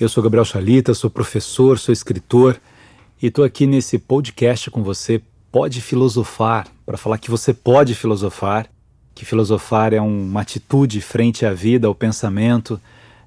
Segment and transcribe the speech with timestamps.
[0.00, 2.60] Eu sou Gabriel Chalita, sou professor, sou escritor
[3.22, 5.22] e estou aqui nesse podcast com você.
[5.52, 8.66] Pode filosofar, para falar que você pode filosofar,
[9.14, 12.80] que filosofar é uma atitude frente à vida, ao pensamento,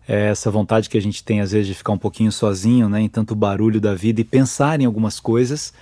[0.05, 2.99] é essa vontade que a gente tem às vezes de ficar um pouquinho sozinho, né,
[2.99, 5.73] em tanto barulho da vida e pensar em algumas coisas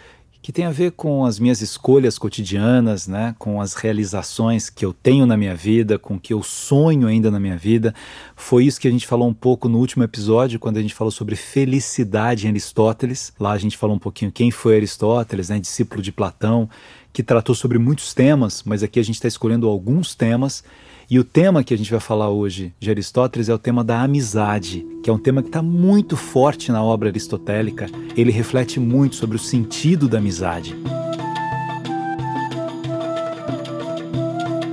[0.46, 4.94] que tem a ver com as minhas escolhas cotidianas, né, com as realizações que eu
[4.94, 7.96] tenho na minha vida, com o que eu sonho ainda na minha vida.
[8.36, 11.10] Foi isso que a gente falou um pouco no último episódio, quando a gente falou
[11.10, 13.34] sobre felicidade em Aristóteles.
[13.40, 16.70] Lá a gente falou um pouquinho quem foi Aristóteles, né, discípulo de Platão,
[17.12, 20.64] que tratou sobre muitos temas, mas aqui a gente está escolhendo alguns temas
[21.10, 24.02] e o tema que a gente vai falar hoje de Aristóteles é o tema da
[24.02, 27.88] amizade, que é um tema que está muito forte na obra aristotélica.
[28.18, 30.76] Ele reflete muito sobre o sentido da amizade.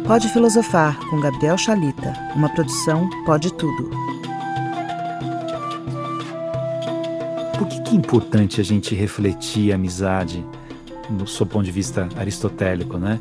[0.07, 3.91] Pode Filosofar, com Gabriel Chalita, uma produção Pode Tudo.
[7.59, 10.45] Por que, que é importante a gente refletir a amizade
[11.11, 13.21] do seu ponto de vista aristotélico, né?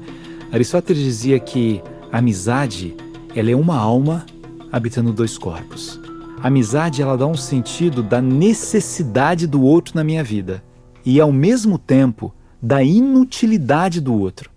[0.52, 1.81] Aristóteles dizia que
[2.12, 2.94] a amizade,
[3.34, 4.26] ela é uma alma
[4.72, 6.00] habitando dois corpos.
[6.42, 10.62] A amizade, ela dá um sentido da necessidade do outro na minha vida
[11.06, 14.52] e, ao mesmo tempo, da inutilidade do outro.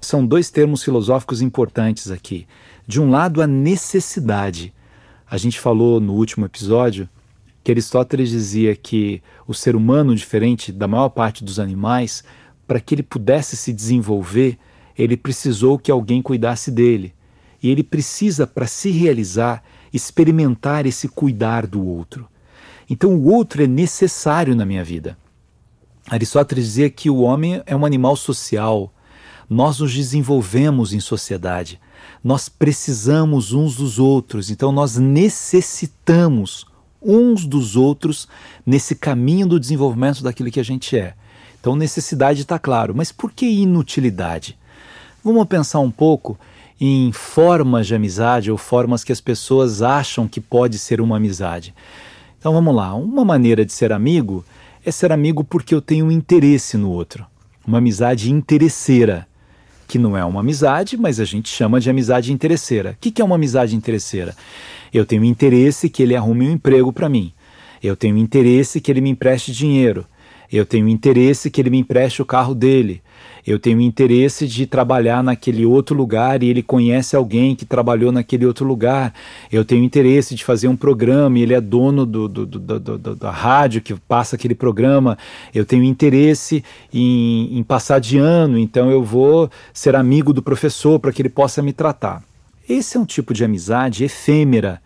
[0.00, 2.46] São dois termos filosóficos importantes aqui.
[2.86, 4.74] De um lado, a necessidade.
[5.30, 7.08] A gente falou no último episódio
[7.62, 12.24] que Aristóteles dizia que o ser humano, diferente da maior parte dos animais,
[12.66, 14.58] para que ele pudesse se desenvolver,
[14.96, 17.14] ele precisou que alguém cuidasse dele.
[17.62, 22.28] E ele precisa, para se realizar, experimentar esse cuidar do outro.
[22.88, 25.16] Então, o outro é necessário na minha vida.
[26.08, 28.92] Aristóteles dizia que o homem é um animal social.
[29.48, 31.80] Nós nos desenvolvemos em sociedade.
[32.22, 34.50] Nós precisamos uns dos outros.
[34.50, 36.66] Então, nós necessitamos
[37.00, 38.28] uns dos outros
[38.66, 41.14] nesse caminho do desenvolvimento daquilo que a gente é.
[41.58, 42.94] Então, necessidade está claro.
[42.94, 44.58] Mas por que inutilidade?
[45.24, 46.38] Vamos pensar um pouco
[46.78, 51.74] em formas de amizade ou formas que as pessoas acham que pode ser uma amizade.
[52.38, 54.44] Então vamos lá, uma maneira de ser amigo
[54.84, 57.24] é ser amigo porque eu tenho interesse no outro,
[57.66, 59.26] uma amizade interesseira,
[59.88, 62.90] que não é uma amizade, mas a gente chama de amizade interesseira.
[62.90, 64.36] O que é uma amizade interesseira?
[64.92, 67.32] Eu tenho interesse que ele arrume um emprego para mim,
[67.82, 70.04] eu tenho interesse que ele me empreste dinheiro,
[70.52, 73.02] eu tenho interesse que ele me empreste o carro dele,
[73.46, 78.46] eu tenho interesse de trabalhar naquele outro lugar e ele conhece alguém que trabalhou naquele
[78.46, 79.12] outro lugar.
[79.52, 83.14] Eu tenho interesse de fazer um programa e ele é dono do, do, do, do
[83.14, 85.18] da rádio que passa aquele programa.
[85.54, 90.98] Eu tenho interesse em, em passar de ano, então eu vou ser amigo do professor
[90.98, 92.22] para que ele possa me tratar.
[92.66, 94.80] Esse é um tipo de amizade efêmera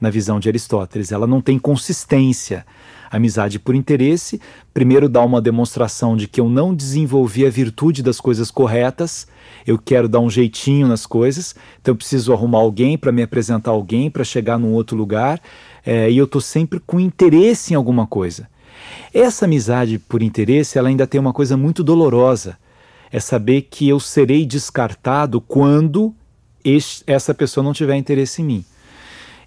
[0.00, 1.12] na visão de Aristóteles.
[1.12, 2.64] Ela não tem consistência
[3.10, 4.40] Amizade por interesse,
[4.74, 9.26] primeiro dá uma demonstração de que eu não desenvolvi a virtude das coisas corretas,
[9.66, 13.70] eu quero dar um jeitinho nas coisas, então eu preciso arrumar alguém para me apresentar
[13.70, 15.40] alguém, para chegar num outro lugar,
[15.84, 18.48] é, e eu estou sempre com interesse em alguma coisa.
[19.12, 22.58] Essa amizade por interesse, ela ainda tem uma coisa muito dolorosa,
[23.10, 26.14] é saber que eu serei descartado quando
[26.62, 28.64] este, essa pessoa não tiver interesse em mim.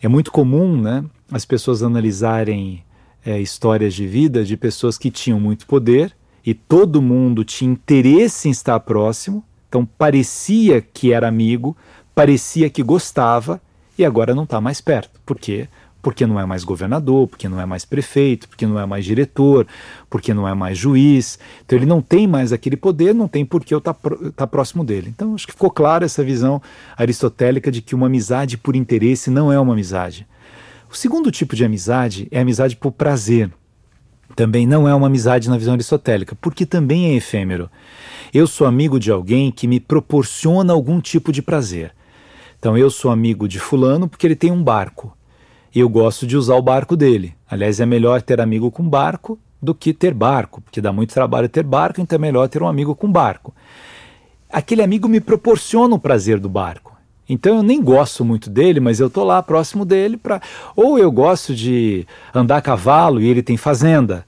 [0.02, 2.84] É muito comum, né, as pessoas analisarem
[3.26, 6.14] é, histórias de vida de pessoas que tinham muito poder
[6.46, 11.78] e todo mundo tinha interesse em estar próximo, então parecia que era amigo,
[12.16, 13.62] parecia que gostava
[13.98, 15.20] e agora não está mais perto.
[15.26, 15.68] Por quê?
[16.02, 19.68] Porque não é mais governador, porque não é mais prefeito, porque não é mais diretor,
[20.10, 21.38] porque não é mais juiz.
[21.64, 24.48] Então ele não tem mais aquele poder, não tem por que eu estar tá, tá
[24.48, 25.14] próximo dele.
[25.16, 26.60] Então acho que ficou clara essa visão
[26.98, 30.26] aristotélica de que uma amizade por interesse não é uma amizade.
[30.92, 33.50] O segundo tipo de amizade é amizade por prazer.
[34.36, 37.72] Também não é uma amizade na visão aristotélica, porque também é efêmero.
[38.34, 41.94] Eu sou amigo de alguém que me proporciona algum tipo de prazer.
[42.60, 45.16] Então eu sou amigo de fulano porque ele tem um barco.
[45.74, 47.36] E eu gosto de usar o barco dele.
[47.50, 51.48] Aliás, é melhor ter amigo com barco do que ter barco, porque dá muito trabalho
[51.48, 53.56] ter barco, então é melhor ter um amigo com barco.
[54.50, 56.91] Aquele amigo me proporciona o prazer do barco.
[57.32, 60.42] Então eu nem gosto muito dele, mas eu tô lá próximo dele para
[60.76, 62.06] ou eu gosto de
[62.36, 64.26] andar a cavalo e ele tem fazenda.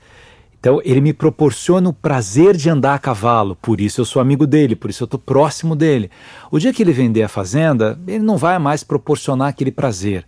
[0.58, 4.48] Então ele me proporciona o prazer de andar a cavalo, por isso eu sou amigo
[4.48, 6.10] dele, por isso eu estou próximo dele.
[6.50, 10.26] O dia que ele vender a fazenda, ele não vai mais proporcionar aquele prazer.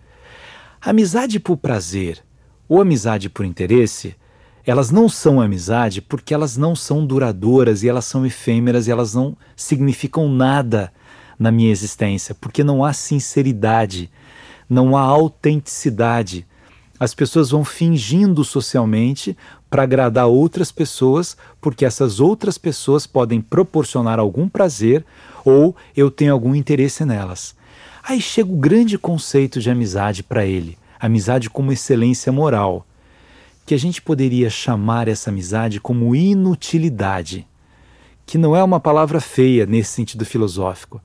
[0.81, 2.21] Amizade por prazer
[2.67, 4.17] ou amizade por interesse,
[4.65, 9.15] elas não são amizade porque elas não são duradouras e elas são efêmeras e elas
[9.15, 10.91] não significam nada
[11.37, 14.09] na minha existência, porque não há sinceridade,
[14.69, 16.45] não há autenticidade.
[16.97, 19.35] as pessoas vão fingindo socialmente
[19.69, 25.05] para agradar outras pessoas, porque essas outras pessoas podem proporcionar algum prazer
[25.43, 27.53] ou eu tenho algum interesse nelas.
[28.01, 32.85] Aí chega o grande conceito de amizade para ele, amizade como excelência moral,
[33.65, 37.45] que a gente poderia chamar essa amizade como inutilidade,
[38.25, 41.01] que não é uma palavra feia nesse sentido filosófico.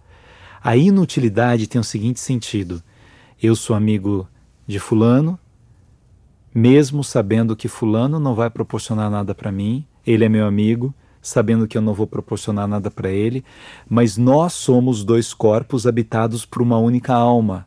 [0.63, 2.83] A inutilidade tem o seguinte sentido:
[3.43, 4.29] eu sou amigo
[4.67, 5.39] de Fulano,
[6.55, 11.67] mesmo sabendo que Fulano não vai proporcionar nada para mim, ele é meu amigo, sabendo
[11.67, 13.43] que eu não vou proporcionar nada para ele,
[13.89, 17.67] mas nós somos dois corpos habitados por uma única alma.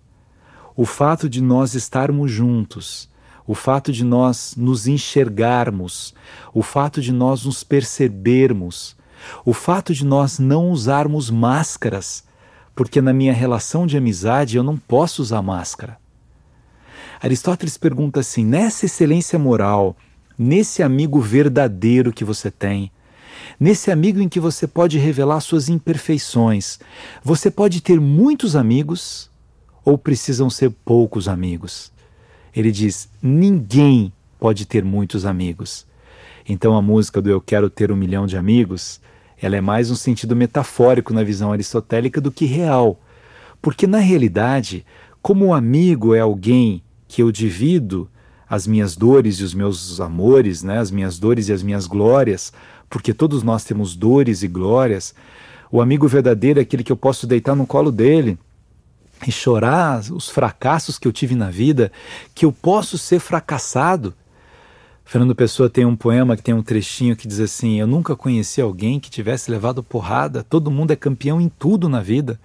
[0.75, 3.09] O fato de nós estarmos juntos,
[3.47, 6.13] o fato de nós nos enxergarmos,
[6.53, 8.95] o fato de nós nos percebermos,
[9.43, 12.23] o fato de nós não usarmos máscaras,
[12.75, 15.97] porque na minha relação de amizade eu não posso usar máscara.
[17.21, 19.95] Aristóteles pergunta assim: nessa excelência moral,
[20.37, 22.91] nesse amigo verdadeiro que você tem,
[23.59, 26.79] nesse amigo em que você pode revelar suas imperfeições,
[27.23, 29.29] você pode ter muitos amigos
[29.85, 31.91] ou precisam ser poucos amigos?
[32.55, 35.85] Ele diz: ninguém pode ter muitos amigos.
[36.47, 38.99] Então a música do Eu Quero Ter um Milhão de Amigos,
[39.45, 42.97] ela é mais um sentido metafórico na visão aristotélica do que real.
[43.61, 44.85] Porque na realidade,
[45.21, 48.09] como o amigo é alguém que eu divido
[48.49, 52.53] as minhas dores e os meus amores, né, as minhas dores e as minhas glórias,
[52.89, 55.13] porque todos nós temos dores e glórias.
[55.69, 58.37] O amigo verdadeiro é aquele que eu posso deitar no colo dele
[59.27, 61.91] e chorar os fracassos que eu tive na vida,
[62.33, 64.13] que eu posso ser fracassado.
[65.05, 68.61] Fernando Pessoa tem um poema que tem um trechinho que diz assim: Eu nunca conheci
[68.61, 72.39] alguém que tivesse levado porrada, todo mundo é campeão em tudo na vida.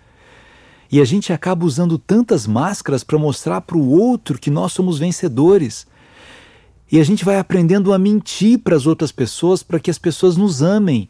[0.90, 4.98] E a gente acaba usando tantas máscaras para mostrar para o outro que nós somos
[4.98, 5.86] vencedores.
[6.90, 10.36] E a gente vai aprendendo a mentir para as outras pessoas para que as pessoas
[10.36, 11.08] nos amem.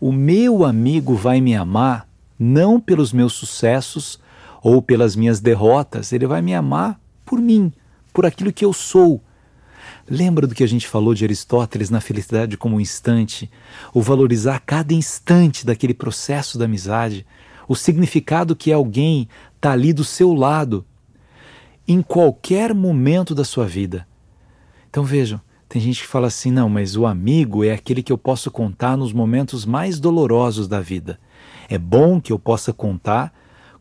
[0.00, 4.18] O meu amigo vai me amar não pelos meus sucessos
[4.60, 7.72] ou pelas minhas derrotas, ele vai me amar por mim,
[8.12, 9.22] por aquilo que eu sou.
[10.12, 13.50] Lembra do que a gente falou de Aristóteles na felicidade como um instante?
[13.94, 17.24] O valorizar cada instante daquele processo da amizade
[17.66, 19.26] o significado que alguém
[19.56, 20.84] está ali do seu lado
[21.88, 24.06] em qualquer momento da sua vida.
[24.90, 28.18] Então vejam, tem gente que fala assim: não, mas o amigo é aquele que eu
[28.18, 31.18] posso contar nos momentos mais dolorosos da vida.
[31.70, 33.32] É bom que eu possa contar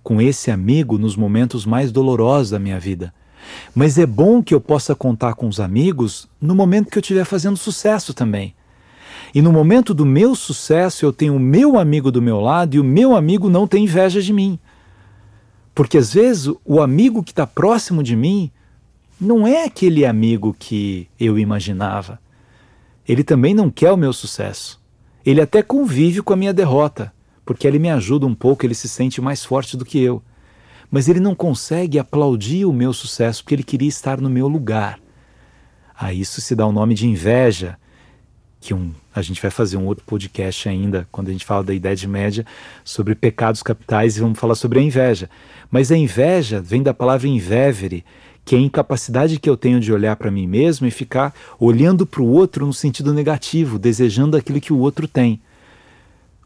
[0.01, 3.13] com esse amigo nos momentos mais dolorosos da minha vida.
[3.73, 7.25] Mas é bom que eu possa contar com os amigos no momento que eu estiver
[7.25, 8.53] fazendo sucesso também.
[9.33, 12.79] E no momento do meu sucesso, eu tenho o meu amigo do meu lado e
[12.79, 14.59] o meu amigo não tem inveja de mim.
[15.73, 18.51] Porque às vezes o amigo que está próximo de mim
[19.19, 22.19] não é aquele amigo que eu imaginava.
[23.07, 24.81] Ele também não quer o meu sucesso.
[25.25, 27.13] Ele até convive com a minha derrota,
[27.45, 30.21] porque ele me ajuda um pouco, ele se sente mais forte do que eu.
[30.91, 34.99] Mas ele não consegue aplaudir o meu sucesso porque ele queria estar no meu lugar.
[35.97, 37.77] A isso se dá o nome de inveja,
[38.59, 41.73] que um, a gente vai fazer um outro podcast ainda, quando a gente fala da
[41.73, 42.45] Idade Média,
[42.83, 45.29] sobre pecados capitais e vamos falar sobre a inveja.
[45.69, 48.03] Mas a inveja vem da palavra invevere,
[48.43, 52.05] que é a incapacidade que eu tenho de olhar para mim mesmo e ficar olhando
[52.05, 55.41] para o outro no sentido negativo, desejando aquilo que o outro tem.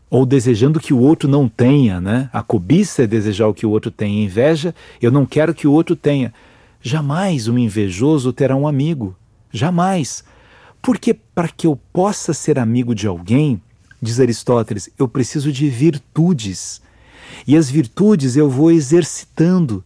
[0.10, 2.30] Ou desejando que o outro não tenha, né?
[2.32, 4.22] A cobiça é desejar o que o outro tem.
[4.22, 6.34] A inveja, eu não quero que o outro tenha.
[6.82, 9.16] Jamais um invejoso terá um amigo.
[9.52, 10.24] Jamais
[10.86, 13.60] porque para que eu possa ser amigo de alguém,
[14.00, 16.80] diz Aristóteles, eu preciso de virtudes.
[17.48, 19.84] E as virtudes eu vou exercitando.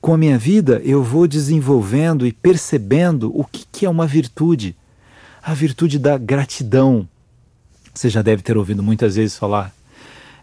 [0.00, 4.74] Com a minha vida, eu vou desenvolvendo e percebendo o que, que é uma virtude.
[5.40, 7.08] A virtude da gratidão.
[7.94, 9.72] Você já deve ter ouvido muitas vezes falar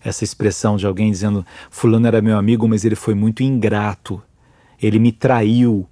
[0.03, 4.21] essa expressão de alguém dizendo: Fulano era meu amigo, mas ele foi muito ingrato.
[4.81, 5.87] Ele me traiu,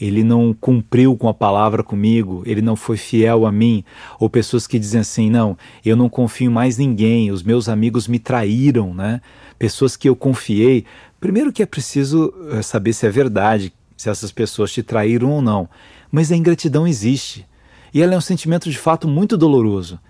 [0.00, 3.84] ele não cumpriu com a palavra comigo, ele não foi fiel a mim,
[4.18, 8.18] ou pessoas que dizem assim: não, eu não confio mais ninguém, os meus amigos me
[8.18, 9.20] traíram, né?
[9.58, 10.84] Pessoas que eu confiei.
[11.20, 15.42] Primeiro que é preciso eh, saber se é verdade, se essas pessoas te traíram ou
[15.42, 15.68] não,
[16.10, 17.46] mas a ingratidão existe
[17.94, 20.00] e ela é um sentimento de fato muito doloroso.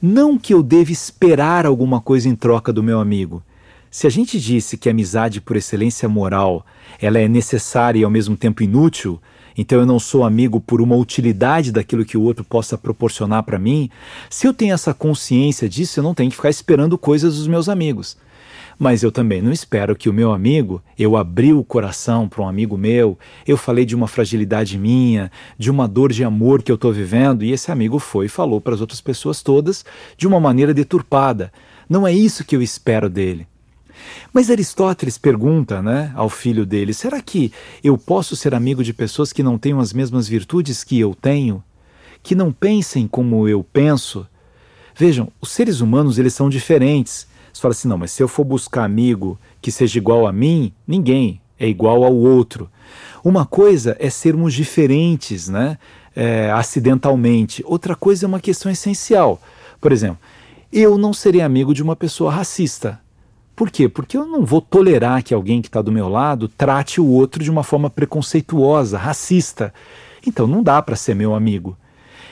[0.00, 3.42] Não que eu deva esperar alguma coisa em troca do meu amigo.
[3.90, 6.64] Se a gente disse que a amizade por excelência moral
[7.00, 9.20] ela é necessária e ao mesmo tempo inútil,
[9.56, 13.58] então eu não sou amigo por uma utilidade daquilo que o outro possa proporcionar para
[13.58, 13.90] mim,
[14.28, 17.68] se eu tenho essa consciência disso, eu não tenho que ficar esperando coisas dos meus
[17.68, 18.16] amigos.
[18.82, 22.48] Mas eu também não espero que o meu amigo, eu abri o coração para um
[22.48, 26.76] amigo meu, eu falei de uma fragilidade minha, de uma dor de amor que eu
[26.76, 29.84] estou vivendo, e esse amigo foi e falou para as outras pessoas todas
[30.16, 31.52] de uma maneira deturpada.
[31.90, 33.46] Não é isso que eu espero dele.
[34.32, 37.52] Mas Aristóteles pergunta né, ao filho dele: será que
[37.84, 41.62] eu posso ser amigo de pessoas que não tenham as mesmas virtudes que eu tenho?
[42.22, 44.26] Que não pensem como eu penso?
[44.96, 47.28] Vejam, os seres humanos eles são diferentes.
[47.52, 50.72] Você fala assim: não, mas se eu for buscar amigo que seja igual a mim,
[50.86, 52.70] ninguém é igual ao outro.
[53.22, 55.78] Uma coisa é sermos diferentes, né?
[56.16, 57.62] É, acidentalmente.
[57.66, 59.40] Outra coisa é uma questão essencial.
[59.80, 60.18] Por exemplo,
[60.72, 63.00] eu não serei amigo de uma pessoa racista.
[63.54, 63.88] Por quê?
[63.88, 67.44] Porque eu não vou tolerar que alguém que está do meu lado trate o outro
[67.44, 69.72] de uma forma preconceituosa, racista.
[70.26, 71.76] Então não dá para ser meu amigo.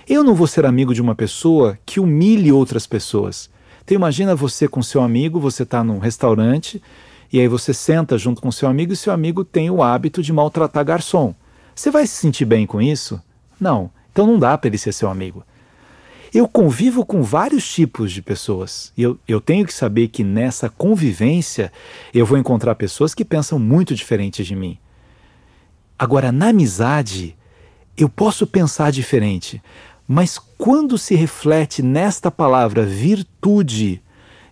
[0.08, 3.50] Eu não vou ser amigo de uma pessoa que humilhe outras pessoas.
[3.88, 6.82] Então imagina você com seu amigo, você está num restaurante
[7.32, 10.30] e aí você senta junto com seu amigo e seu amigo tem o hábito de
[10.30, 11.34] maltratar garçom.
[11.74, 13.18] Você vai se sentir bem com isso?
[13.58, 13.90] Não.
[14.12, 15.42] Então não dá para ele ser seu amigo.
[16.34, 20.68] Eu convivo com vários tipos de pessoas e eu, eu tenho que saber que nessa
[20.68, 21.72] convivência
[22.12, 24.76] eu vou encontrar pessoas que pensam muito diferentes de mim.
[25.98, 27.34] Agora, na amizade,
[27.96, 29.62] eu posso pensar diferente,
[30.08, 34.02] mas quando se reflete nesta palavra virtude,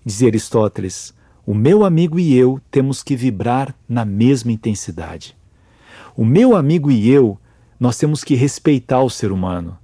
[0.05, 1.15] diz Aristóteles,
[1.47, 5.35] o meu amigo e eu temos que vibrar na mesma intensidade.
[6.15, 7.39] O meu amigo e eu,
[7.81, 9.79] nós temos que respeitar o ser humano.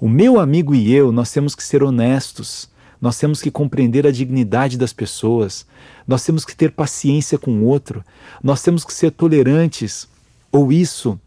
[0.00, 2.68] O meu amigo e eu, nós temos que ser honestos,
[3.00, 5.64] nós temos que compreender a dignidade das pessoas,
[6.04, 8.04] nós temos que ter paciência com o outro,
[8.42, 10.08] nós temos que ser tolerantes,
[10.50, 11.18] ou isso,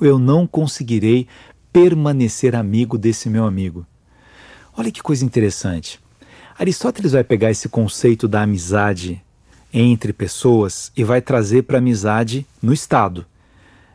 [0.00, 1.26] eu não conseguirei
[1.72, 3.86] permanecer amigo desse meu amigo.
[4.76, 6.00] Olha que coisa interessante.
[6.58, 9.22] Aristóteles vai pegar esse conceito da amizade
[9.72, 13.24] entre pessoas e vai trazer para a amizade no Estado.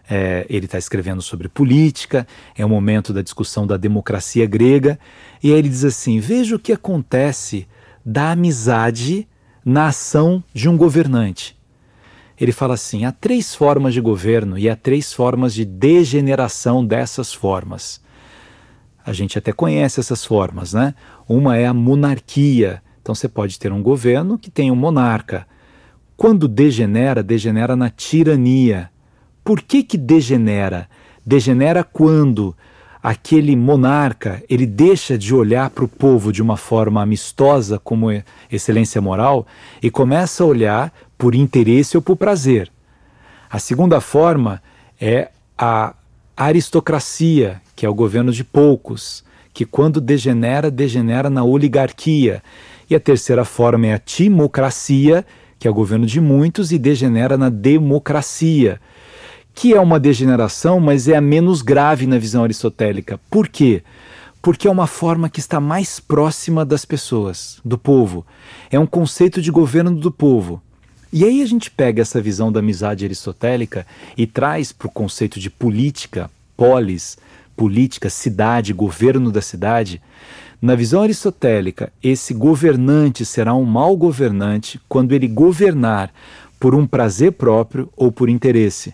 [0.09, 4.99] É, ele está escrevendo sobre política, é o momento da discussão da democracia grega,
[5.41, 7.67] e aí ele diz assim: veja o que acontece
[8.05, 9.27] da amizade
[9.63, 11.54] na ação de um governante.
[12.39, 17.33] Ele fala assim: há três formas de governo e há três formas de degeneração dessas
[17.33, 18.01] formas.
[19.05, 20.95] A gente até conhece essas formas, né?
[21.29, 22.81] Uma é a monarquia.
[23.01, 25.45] Então você pode ter um governo que tem um monarca.
[26.17, 28.89] Quando degenera, degenera na tirania.
[29.43, 30.89] Por que que degenera?
[31.23, 32.55] Degenera quando
[33.05, 38.07] aquele monarca ele deixa de olhar para o povo de uma forma amistosa como
[38.51, 39.45] excelência moral
[39.79, 42.71] e começa a olhar por interesse ou por prazer.
[43.47, 44.59] A segunda forma
[44.99, 45.93] é a
[46.35, 52.41] aristocracia, que é o governo de poucos, que quando degenera, degenera na oligarquia.
[52.89, 55.23] E a terceira forma é a timocracia,
[55.59, 58.81] que é o governo de muitos e degenera na democracia
[59.55, 63.17] que é uma degeneração, mas é a menos grave na visão aristotélica.
[63.29, 63.81] Por quê?
[64.41, 68.25] Porque é uma forma que está mais próxima das pessoas, do povo.
[68.69, 70.61] É um conceito de governo do povo.
[71.11, 75.39] E aí a gente pega essa visão da amizade aristotélica e traz para o conceito
[75.39, 77.17] de política, polis,
[77.55, 80.01] política, cidade, governo da cidade.
[80.61, 86.11] Na visão aristotélica, esse governante será um mau governante quando ele governar
[86.59, 88.93] por um prazer próprio ou por interesse.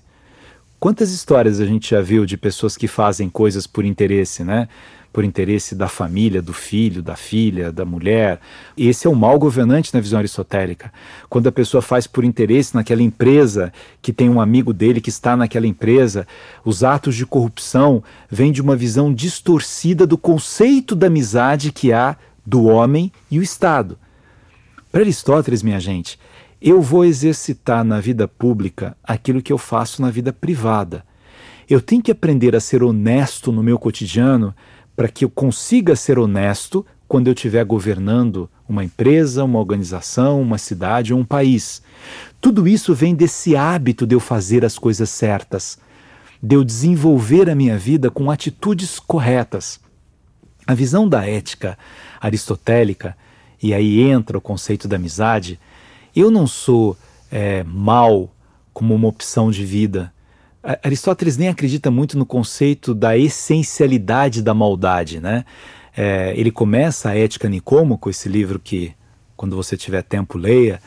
[0.81, 4.67] Quantas histórias a gente já viu de pessoas que fazem coisas por interesse, né?
[5.13, 8.39] Por interesse da família, do filho, da filha, da mulher.
[8.75, 10.91] Esse é o mal governante na visão aristotélica.
[11.29, 13.71] Quando a pessoa faz por interesse naquela empresa,
[14.01, 16.25] que tem um amigo dele que está naquela empresa,
[16.65, 22.17] os atos de corrupção vêm de uma visão distorcida do conceito da amizade que há
[22.43, 23.99] do homem e o Estado.
[24.91, 26.17] Para Aristóteles, minha gente,
[26.61, 31.03] eu vou exercitar na vida pública aquilo que eu faço na vida privada.
[31.67, 34.53] Eu tenho que aprender a ser honesto no meu cotidiano
[34.95, 40.59] para que eu consiga ser honesto quando eu estiver governando uma empresa, uma organização, uma
[40.59, 41.81] cidade ou um país.
[42.39, 45.79] Tudo isso vem desse hábito de eu fazer as coisas certas,
[46.41, 49.79] de eu desenvolver a minha vida com atitudes corretas.
[50.67, 51.77] A visão da ética
[52.19, 53.17] aristotélica,
[53.61, 55.59] e aí entra o conceito da amizade,
[56.15, 56.97] eu não sou
[57.31, 58.29] é, mal
[58.73, 60.13] como uma opção de vida.
[60.83, 65.43] Aristóteles nem acredita muito no conceito da essencialidade da maldade, né?
[65.95, 68.93] É, ele começa a Ética Nicômaco, esse livro que,
[69.35, 70.81] quando você tiver tempo, leia.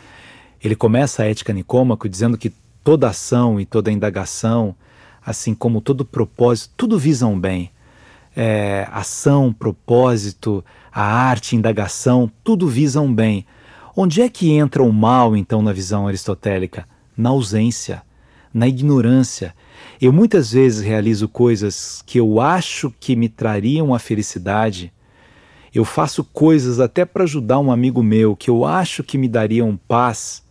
[0.63, 2.53] Ele começa a Ética Nicômaco dizendo que
[2.83, 4.75] toda ação e toda indagação,
[5.25, 7.71] assim como todo propósito, tudo visam bem.
[8.37, 13.45] É, ação, propósito, a arte, indagação, tudo visam bem.
[13.97, 16.85] Onde é que entra o mal, então, na visão aristotélica?
[17.17, 18.03] Na ausência,
[18.53, 19.55] na ignorância.
[20.01, 24.93] Eu muitas vezes realizo coisas que eu acho que me trariam a felicidade.
[25.73, 29.79] Eu faço coisas até para ajudar um amigo meu que eu acho que me dariam
[29.87, 30.43] paz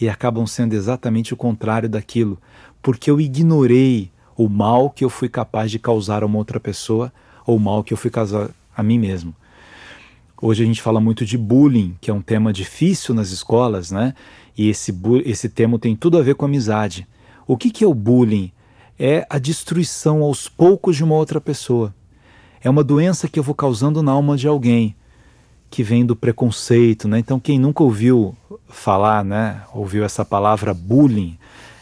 [0.00, 2.38] e acabam sendo exatamente o contrário daquilo,
[2.80, 7.12] porque eu ignorei o mal que eu fui capaz de causar a uma outra pessoa
[7.44, 9.34] ou o mal que eu fui causar a mim mesmo.
[10.40, 14.14] Hoje a gente fala muito de bullying, que é um tema difícil nas escolas, né?
[14.56, 17.08] E esse, esse tema tem tudo a ver com amizade.
[17.44, 18.52] O que, que é o bullying?
[18.96, 21.92] É a destruição aos poucos de uma outra pessoa.
[22.62, 24.94] É uma doença que eu vou causando na alma de alguém,
[25.68, 27.18] que vem do preconceito, né?
[27.18, 28.36] Então, quem nunca ouviu
[28.68, 29.62] falar, né?
[29.74, 31.36] Ouviu essa palavra bullying,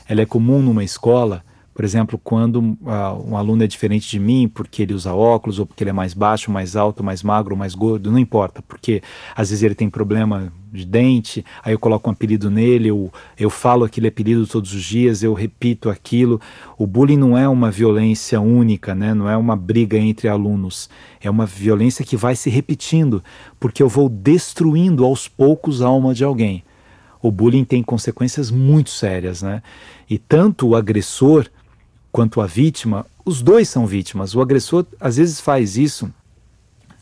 [0.09, 1.45] ela é comum numa escola
[1.77, 5.67] por exemplo, quando uh, um aluno é diferente de mim porque ele usa óculos, ou
[5.67, 9.03] porque ele é mais baixo, mais alto, mais magro, mais gordo, não importa, porque
[9.37, 13.51] às vezes ele tem problema de dente, aí eu coloco um apelido nele, eu, eu
[13.51, 16.41] falo aquele apelido todos os dias, eu repito aquilo.
[16.79, 19.13] O bullying não é uma violência única, né?
[19.13, 20.89] não é uma briga entre alunos,
[21.21, 23.23] é uma violência que vai se repetindo,
[23.61, 26.65] porque eu vou destruindo aos poucos a alma de alguém.
[27.21, 29.63] O bullying tem consequências muito sérias, né?
[30.09, 31.47] E tanto o agressor
[32.17, 34.35] quanto a vítima, os dois são vítimas.
[34.35, 36.11] O agressor às vezes faz isso.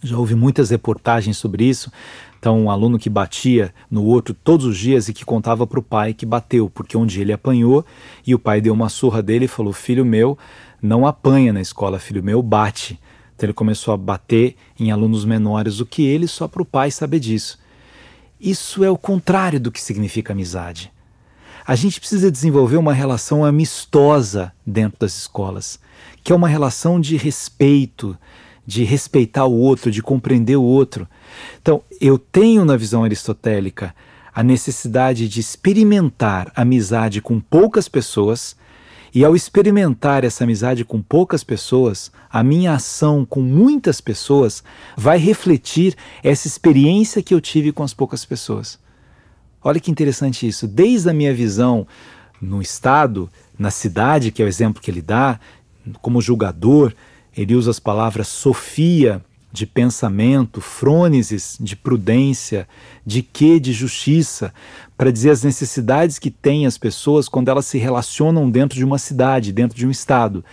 [0.03, 1.89] Já houve muitas reportagens sobre isso.
[2.37, 5.83] Então, um aluno que batia no outro todos os dias e que contava para o
[5.85, 7.87] pai que bateu, porque um dia ele apanhou
[8.27, 10.37] e o pai deu uma surra dele e falou: Filho meu,
[10.83, 12.99] não apanha na escola, filho meu, bate.
[13.37, 16.91] Então, ele começou a bater em alunos menores do que ele, só para o pai
[16.91, 17.57] saber disso.
[18.41, 20.93] Isso é o contrário do que significa amizade.
[21.67, 25.79] A gente precisa desenvolver uma relação amistosa dentro das escolas,
[26.23, 28.19] que é uma relação de respeito,
[28.67, 31.09] de respeitar o outro, de compreender o outro.
[31.63, 33.95] Então, eu tenho na visão aristotélica
[34.35, 38.55] a necessidade de experimentar amizade com poucas pessoas,
[39.15, 44.63] e ao experimentar essa amizade com poucas pessoas, a minha ação com muitas pessoas
[44.99, 48.84] vai refletir essa experiência que eu tive com as poucas pessoas.
[49.65, 50.69] Olha que interessante isso.
[50.69, 51.87] Desde a minha visão
[52.41, 55.41] no Estado, na cidade, que é o exemplo que ele dá,
[56.03, 56.93] como julgador,
[57.35, 62.69] ele usa as palavras sofia de pensamento, frônesis de prudência,
[63.07, 64.53] de que de justiça,
[64.99, 68.99] para dizer as necessidades que têm as pessoas quando elas se relacionam dentro de uma
[68.99, 70.45] cidade, dentro de um estado.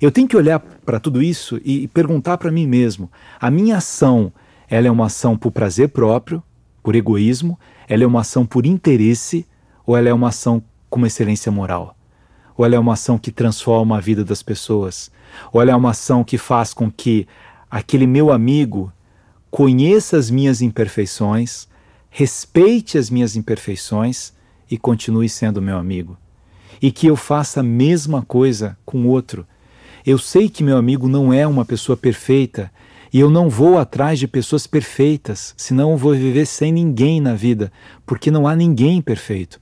[0.00, 4.32] Eu tenho que olhar para tudo isso e perguntar para mim mesmo: a minha ação,
[4.70, 6.40] ela é uma ação por prazer próprio,
[6.84, 9.46] por egoísmo, ela é uma ação por interesse
[9.86, 11.96] ou ela é uma ação com uma excelência moral?
[12.54, 15.10] Ou ela é uma ação que transforma a vida das pessoas?
[15.50, 17.26] Ou ela é uma ação que faz com que
[17.70, 18.92] aquele meu amigo
[19.50, 21.66] conheça as minhas imperfeições,
[22.10, 24.34] respeite as minhas imperfeições
[24.70, 26.18] e continue sendo meu amigo?
[26.82, 29.46] E que eu faça a mesma coisa com outro.
[30.04, 32.70] Eu sei que meu amigo não é uma pessoa perfeita
[33.14, 37.32] e eu não vou atrás de pessoas perfeitas, senão eu vou viver sem ninguém na
[37.32, 37.70] vida,
[38.04, 39.60] porque não há ninguém perfeito.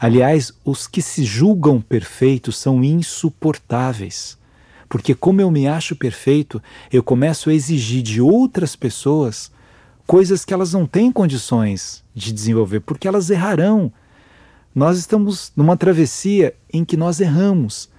[0.00, 4.38] Aliás, os que se julgam perfeitos são insuportáveis.
[4.88, 9.52] Porque, como eu me acho perfeito, eu começo a exigir de outras pessoas
[10.06, 13.92] coisas que elas não têm condições de desenvolver, porque elas errarão.
[14.74, 17.90] Nós estamos numa travessia em que nós erramos.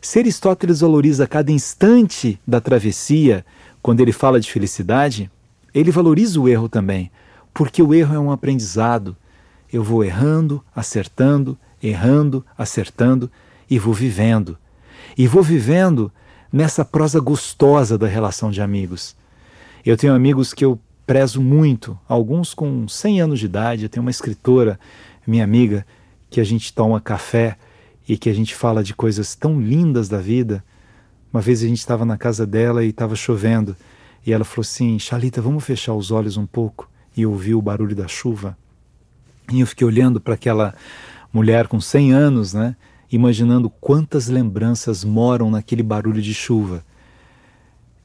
[0.00, 3.44] Se Aristóteles valoriza cada instante da travessia,
[3.82, 5.30] quando ele fala de felicidade,
[5.74, 7.10] ele valoriza o erro também,
[7.54, 9.16] porque o erro é um aprendizado.
[9.72, 13.30] Eu vou errando, acertando, errando, acertando
[13.68, 14.58] e vou vivendo.
[15.16, 16.12] E vou vivendo
[16.52, 19.16] nessa prosa gostosa da relação de amigos.
[19.84, 23.84] Eu tenho amigos que eu prezo muito, alguns com 100 anos de idade.
[23.84, 24.78] Eu tenho uma escritora,
[25.26, 25.86] minha amiga,
[26.28, 27.56] que a gente toma café
[28.08, 30.62] e que a gente fala de coisas tão lindas da vida.
[31.32, 33.76] Uma vez a gente estava na casa dela e estava chovendo.
[34.26, 37.94] E ela falou assim: Chalita, vamos fechar os olhos um pouco e ouvir o barulho
[37.94, 38.56] da chuva.
[39.52, 40.74] E eu fiquei olhando para aquela
[41.32, 42.76] mulher com 100 anos, né?
[43.10, 46.84] Imaginando quantas lembranças moram naquele barulho de chuva.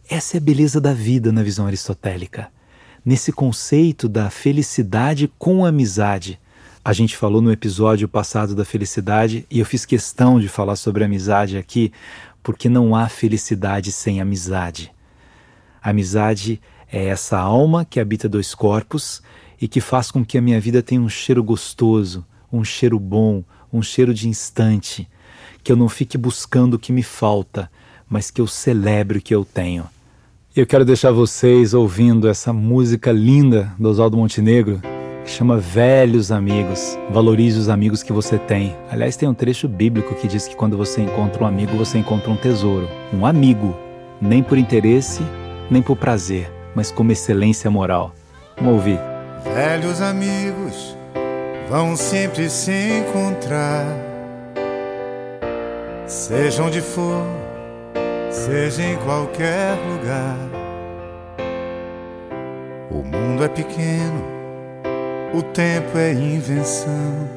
[0.10, 2.50] Essa é a beleza da vida na visão aristotélica.
[3.04, 6.40] Nesse conceito da felicidade com amizade.
[6.84, 11.04] A gente falou no episódio passado da felicidade e eu fiz questão de falar sobre
[11.04, 11.92] amizade aqui,
[12.46, 14.94] porque não há felicidade sem amizade.
[15.82, 19.20] A amizade é essa alma que habita dois corpos
[19.60, 23.44] e que faz com que a minha vida tenha um cheiro gostoso, um cheiro bom,
[23.74, 25.10] um cheiro de instante,
[25.64, 27.68] que eu não fique buscando o que me falta,
[28.08, 29.90] mas que eu celebre o que eu tenho.
[30.56, 34.80] Eu quero deixar vocês ouvindo essa música linda do Oswaldo Montenegro,
[35.26, 36.98] que chama Velhos Amigos.
[37.10, 38.76] Valorize os amigos que você tem.
[38.92, 42.30] Aliás, tem um trecho bíblico que diz que quando você encontra um amigo, você encontra
[42.30, 42.88] um tesouro.
[43.12, 43.76] Um amigo,
[44.22, 45.24] nem por interesse,
[45.70, 48.14] nem por prazer, mas como excelência moral.
[48.56, 49.00] Vamos ouvir.
[49.44, 50.96] Velhos amigos
[51.70, 53.86] vão sempre se encontrar,
[56.06, 57.26] seja onde for,
[58.30, 60.38] seja em qualquer lugar.
[62.92, 64.35] O mundo é pequeno,
[65.34, 67.30] o tempo é invenção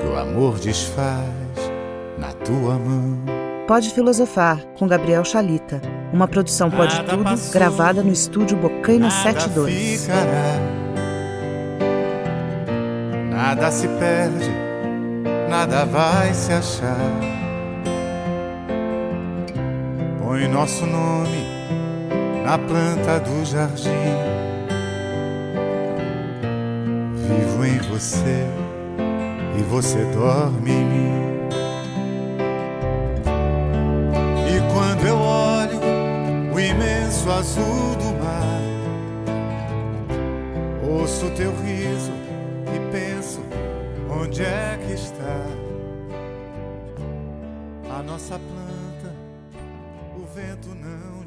[0.00, 1.24] que o amor desfaz
[2.18, 3.18] na tua mão.
[3.66, 5.80] Pode Filosofar, com Gabriel Chalita.
[6.12, 10.02] Uma produção Pode Nada Tudo, passou, gravada no estúdio Bocaina 72.
[10.02, 10.58] Ficará,
[13.30, 14.50] nada se perde,
[15.48, 16.96] nada vai se achar.
[20.20, 21.46] Põe nosso nome
[22.44, 24.49] na planta do jardim.
[27.30, 28.46] Vivo em você
[29.58, 31.30] e você dorme em mim.
[37.40, 38.60] azul do mar.
[40.86, 42.12] Ouço teu riso
[42.74, 43.40] e penso:
[44.10, 45.46] onde é que está
[47.98, 49.14] a nossa planta?
[50.16, 51.19] O vento não.